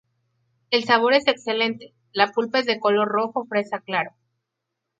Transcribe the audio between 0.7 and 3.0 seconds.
El sabor es excelente, la pulpa es de